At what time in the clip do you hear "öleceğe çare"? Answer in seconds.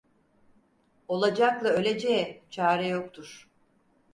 1.69-2.87